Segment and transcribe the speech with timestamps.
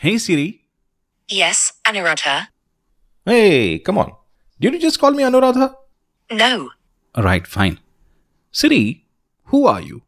[0.00, 0.60] Hey Siri.
[1.28, 2.46] Yes, Anuradha.
[3.24, 4.12] Hey, come on.
[4.60, 5.74] Did you just call me Anuradha?
[6.30, 6.70] No,
[7.16, 7.80] Right, fine.
[8.52, 9.04] Siri,
[9.46, 10.02] who are you?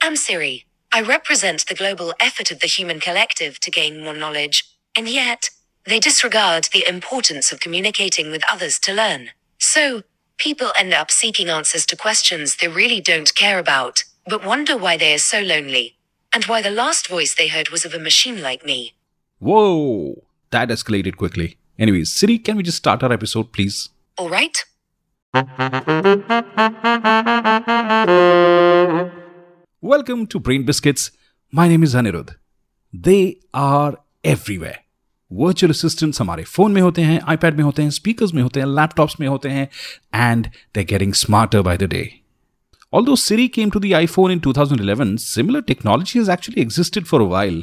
[0.00, 0.64] I'm Siri.
[0.92, 4.64] I represent the global effort of the human collective to gain more knowledge,
[4.96, 5.50] and yet,
[5.84, 9.32] they disregard the importance of communicating with others to learn.
[9.58, 10.04] So,
[10.38, 14.96] people end up seeking answers to questions they really don't care about, but wonder why
[14.96, 15.96] they are so lonely,
[16.32, 18.94] and why the last voice they heard was of a machine like me.
[19.41, 21.57] Whoa, that escalated quickly.
[21.77, 23.89] Anyways, Siri, can we just start our episode, please?
[24.19, 24.65] Alright?
[29.81, 31.11] Welcome to Brain Biscuits.
[31.53, 32.35] My name is Anirudh.
[32.93, 34.77] They are everywhere.
[35.31, 38.67] Virtual assistants हमारे phone में होते हैं iPad में होते हैं speakers में होते हैं
[38.67, 39.67] लैपटॉप्स में होते हैं
[40.15, 42.07] and they getting smarter by the day
[42.97, 47.27] Although Siri came to the iPhone in 2011, similar technology has actually existed for a
[47.33, 47.59] while.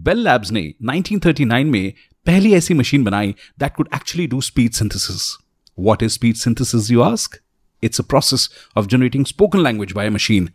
[0.00, 1.92] Bell Labs ने 1939 में
[2.26, 5.38] पहली ऐसी मशीन बनाई that could actually do speech synthesis.
[5.78, 7.38] What is speech synthesis, you ask?
[7.82, 10.50] It's a process of generating spoken language by a machine.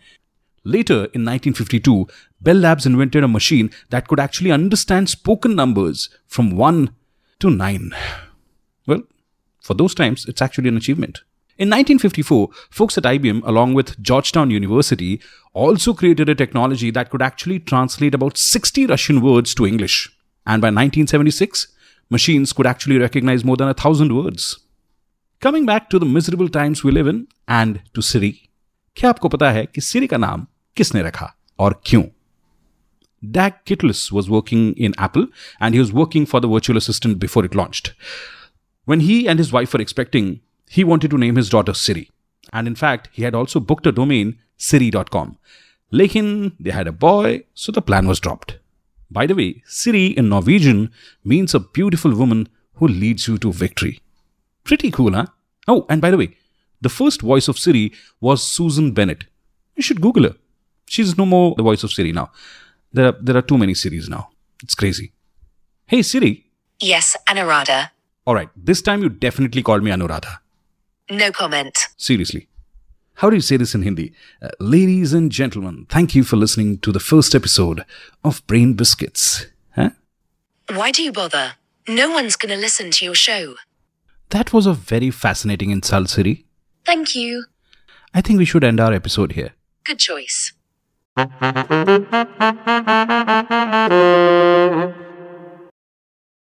[0.64, 2.08] Later, in 1952,
[2.42, 6.90] Bell Labs invented a machine that could actually understand spoken numbers from 1
[7.40, 7.92] to 9.
[8.88, 9.04] Well,
[9.60, 11.22] for those times, it's actually an achievement.
[11.59, 15.23] In 1954, folks at IBM, along with Georgetown University,
[15.55, 20.15] also created a technology that could actually translate about 60 Russian words to English.
[20.47, 21.69] And by 1976,
[22.11, 24.59] machines could actually recognize more than a thousand words.
[25.41, 28.51] Coming back to the miserable times we live in and to Siri.
[28.97, 30.47] क्या आपको पता है कि Siri का नाम
[30.77, 32.05] किसने रखा और क्यों?
[33.25, 35.27] Dag Kittlaus was working in Apple
[35.59, 37.95] and he was working for the virtual assistant before it launched.
[38.85, 42.11] When he and his wife were expecting, he wanted to name his daughter Siri.
[42.53, 45.39] And in fact, he had also booked a domain siri.com.
[45.93, 48.59] Lekin, they had a boy, so the plan was dropped.
[49.11, 50.91] By the way, Siri in Norwegian
[51.25, 54.01] means a beautiful woman who leads you to victory.
[54.65, 55.27] Pretty cool, huh?
[55.69, 56.37] Oh, and by the way,
[56.81, 59.25] the first voice of Siri was Susan Bennett.
[59.77, 60.37] You should Google her.
[60.89, 62.31] She's no more the voice of Siri now.
[62.93, 64.31] There are, there are too many Siris now.
[64.63, 65.13] It's crazy.
[65.87, 66.47] Hey Siri.
[66.81, 67.91] Yes, Anuradha.
[68.27, 70.39] Alright, this time you definitely called me Anuradha.
[71.11, 71.79] No comment.
[71.97, 72.49] Seriously.
[73.15, 74.13] How do you say this in Hindi?
[74.43, 77.85] Uh, ladies and gentlemen, thank you for listening to the first episode
[78.25, 79.47] of Brain Biscuits.
[79.75, 79.91] Huh?
[80.69, 81.55] Why do you bother?
[81.89, 83.55] No one's gonna listen to your show.
[84.31, 86.45] That was a very fascinating insult, Siri.
[86.85, 87.45] Thank you.
[88.13, 89.53] I think we should end our episode here.
[89.85, 90.53] Good choice.